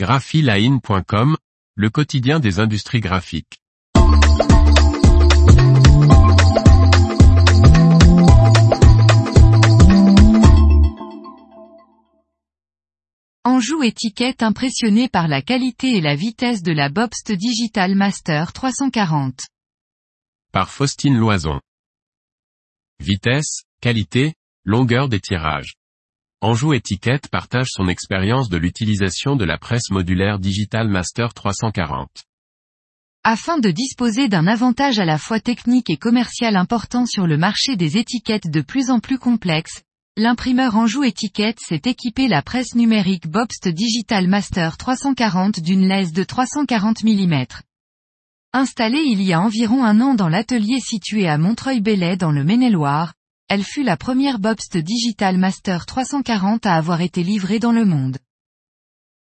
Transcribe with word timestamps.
graphiline.com, 0.00 1.36
le 1.74 1.90
quotidien 1.90 2.40
des 2.40 2.58
industries 2.58 3.00
graphiques. 3.00 3.60
Anjou 13.44 13.82
étiquette 13.82 14.42
impressionné 14.42 15.10
par 15.10 15.28
la 15.28 15.42
qualité 15.42 15.98
et 15.98 16.00
la 16.00 16.14
vitesse 16.14 16.62
de 16.62 16.72
la 16.72 16.88
Bobst 16.88 17.30
Digital 17.32 17.94
Master 17.94 18.54
340. 18.54 19.42
Par 20.50 20.70
Faustine 20.70 21.18
Loison. 21.18 21.60
Vitesse, 23.00 23.64
qualité, 23.82 24.32
longueur 24.64 25.10
des 25.10 25.20
tirages. 25.20 25.79
Anjou 26.42 26.72
Étiquette 26.72 27.28
partage 27.28 27.66
son 27.68 27.86
expérience 27.86 28.48
de 28.48 28.56
l'utilisation 28.56 29.36
de 29.36 29.44
la 29.44 29.58
presse 29.58 29.90
modulaire 29.90 30.38
Digital 30.38 30.88
Master 30.88 31.34
340. 31.34 32.08
Afin 33.24 33.58
de 33.58 33.70
disposer 33.70 34.28
d'un 34.28 34.46
avantage 34.46 34.98
à 34.98 35.04
la 35.04 35.18
fois 35.18 35.38
technique 35.38 35.90
et 35.90 35.98
commercial 35.98 36.56
important 36.56 37.04
sur 37.04 37.26
le 37.26 37.36
marché 37.36 37.76
des 37.76 37.98
étiquettes 37.98 38.48
de 38.50 38.62
plus 38.62 38.88
en 38.88 39.00
plus 39.00 39.18
complexes, 39.18 39.82
l'imprimeur 40.16 40.76
Anjou 40.76 41.04
Étiquette 41.04 41.60
s'est 41.60 41.82
équipé 41.84 42.26
la 42.26 42.40
presse 42.40 42.74
numérique 42.74 43.28
Bobst 43.28 43.68
Digital 43.68 44.26
Master 44.26 44.78
340 44.78 45.60
d'une 45.60 45.86
lèse 45.86 46.14
de 46.14 46.24
340 46.24 47.04
mm. 47.04 47.44
Installée 48.54 49.04
il 49.04 49.20
y 49.20 49.34
a 49.34 49.42
environ 49.42 49.84
un 49.84 50.00
an 50.00 50.14
dans 50.14 50.30
l'atelier 50.30 50.80
situé 50.80 51.28
à 51.28 51.36
Montreuil-Bellay 51.36 52.16
dans 52.16 52.32
le 52.32 52.44
Maine-et-Loire, 52.44 53.12
elle 53.50 53.64
fut 53.64 53.82
la 53.82 53.96
première 53.96 54.38
Bobst 54.38 54.76
Digital 54.76 55.36
Master 55.36 55.84
340 55.84 56.66
à 56.66 56.76
avoir 56.76 57.00
été 57.00 57.24
livrée 57.24 57.58
dans 57.58 57.72
le 57.72 57.84
monde. 57.84 58.18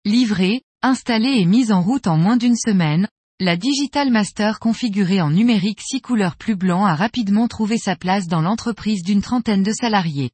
Livrée, 0.04 0.62
installée 0.82 1.40
et 1.40 1.44
mise 1.44 1.72
en 1.72 1.82
route 1.82 2.06
en 2.06 2.16
moins 2.16 2.36
d'une 2.36 2.54
semaine, 2.54 3.08
la 3.40 3.56
Digital 3.56 4.12
Master 4.12 4.60
configurée 4.60 5.20
en 5.20 5.30
numérique 5.30 5.80
6 5.84 6.00
couleurs 6.00 6.36
plus 6.36 6.54
blanc 6.54 6.84
a 6.84 6.94
rapidement 6.94 7.48
trouvé 7.48 7.76
sa 7.76 7.96
place 7.96 8.28
dans 8.28 8.40
l'entreprise 8.40 9.02
d'une 9.02 9.20
trentaine 9.20 9.64
de 9.64 9.72
salariés. 9.72 10.30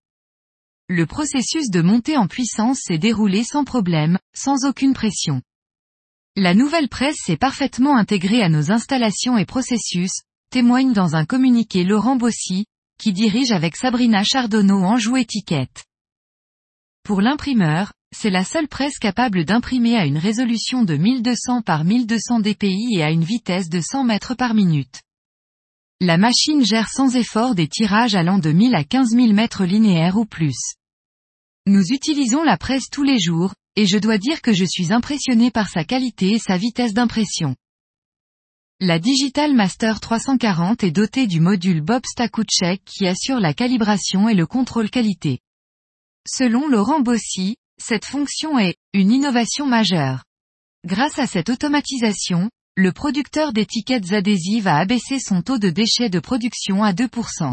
Le 0.90 1.06
processus 1.06 1.70
de 1.70 1.80
montée 1.80 2.18
en 2.18 2.26
puissance 2.26 2.80
s'est 2.82 2.98
déroulé 2.98 3.44
sans 3.44 3.64
problème, 3.64 4.18
sans 4.36 4.66
aucune 4.66 4.92
pression. 4.92 5.40
La 6.36 6.52
nouvelle 6.52 6.90
presse 6.90 7.16
s'est 7.24 7.38
parfaitement 7.38 7.96
intégrée 7.96 8.42
à 8.42 8.50
nos 8.50 8.72
installations 8.72 9.38
et 9.38 9.46
processus, 9.46 10.20
témoigne 10.50 10.92
dans 10.92 11.16
un 11.16 11.24
communiqué 11.24 11.82
Laurent 11.82 12.16
Bossy, 12.16 12.66
qui 13.00 13.14
dirige 13.14 13.50
avec 13.50 13.76
Sabrina 13.76 14.22
Chardonneau 14.22 14.82
Anjou 14.84 15.16
Étiquette. 15.16 15.86
Pour 17.02 17.22
l'imprimeur, 17.22 17.94
c'est 18.14 18.28
la 18.28 18.44
seule 18.44 18.68
presse 18.68 18.98
capable 18.98 19.46
d'imprimer 19.46 19.96
à 19.96 20.04
une 20.04 20.18
résolution 20.18 20.84
de 20.84 20.96
1200 20.96 21.62
par 21.62 21.84
1200 21.84 22.40
dpi 22.40 22.96
et 22.96 23.02
à 23.02 23.10
une 23.10 23.24
vitesse 23.24 23.70
de 23.70 23.80
100 23.80 24.04
mètres 24.04 24.34
par 24.34 24.52
minute. 24.52 25.00
La 26.02 26.18
machine 26.18 26.62
gère 26.62 26.90
sans 26.90 27.16
effort 27.16 27.54
des 27.54 27.68
tirages 27.68 28.14
allant 28.14 28.38
de 28.38 28.52
1000 28.52 28.74
à 28.74 28.84
15 28.84 29.14
000 29.14 29.32
mètres 29.32 29.64
linéaires 29.64 30.18
ou 30.18 30.26
plus. 30.26 30.74
Nous 31.66 31.92
utilisons 31.92 32.42
la 32.42 32.58
presse 32.58 32.90
tous 32.90 33.02
les 33.02 33.18
jours, 33.18 33.54
et 33.76 33.86
je 33.86 33.96
dois 33.96 34.18
dire 34.18 34.42
que 34.42 34.52
je 34.52 34.66
suis 34.66 34.92
impressionné 34.92 35.50
par 35.50 35.70
sa 35.70 35.84
qualité 35.84 36.32
et 36.32 36.38
sa 36.38 36.58
vitesse 36.58 36.92
d'impression. 36.92 37.56
La 38.82 38.98
Digital 38.98 39.52
Master 39.52 40.00
340 40.00 40.84
est 40.84 40.90
dotée 40.90 41.26
du 41.26 41.38
module 41.38 41.82
Bob 41.82 42.00
Check 42.48 42.82
qui 42.86 43.06
assure 43.06 43.38
la 43.38 43.52
calibration 43.52 44.26
et 44.26 44.32
le 44.32 44.46
contrôle 44.46 44.88
qualité. 44.88 45.40
Selon 46.26 46.66
Laurent 46.66 47.00
Bossy, 47.00 47.56
cette 47.76 48.06
fonction 48.06 48.58
est 48.58 48.76
une 48.94 49.12
innovation 49.12 49.66
majeure. 49.66 50.24
Grâce 50.86 51.18
à 51.18 51.26
cette 51.26 51.50
automatisation, 51.50 52.48
le 52.74 52.90
producteur 52.90 53.52
d'étiquettes 53.52 54.14
adhésives 54.14 54.66
a 54.66 54.78
abaissé 54.78 55.18
son 55.18 55.42
taux 55.42 55.58
de 55.58 55.68
déchets 55.68 56.08
de 56.08 56.18
production 56.18 56.82
à 56.82 56.94
2%. 56.94 57.52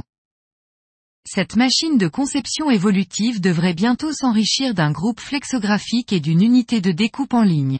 Cette 1.25 1.57
machine 1.57 1.97
de 1.97 2.07
conception 2.07 2.71
évolutive 2.71 3.41
devrait 3.41 3.73
bientôt 3.73 4.13
s'enrichir 4.13 4.73
d'un 4.73 4.91
groupe 4.91 5.19
flexographique 5.19 6.13
et 6.13 6.21
d'une 6.21 6.41
unité 6.41 6.79
de 6.79 6.93
découpe 6.93 7.33
en 7.33 7.43
ligne. 7.43 7.79